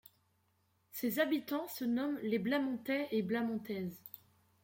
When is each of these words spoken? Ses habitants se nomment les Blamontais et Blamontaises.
Ses 0.89 1.19
habitants 1.19 1.67
se 1.67 1.85
nomment 1.85 2.17
les 2.23 2.39
Blamontais 2.39 3.07
et 3.11 3.21
Blamontaises. 3.21 4.01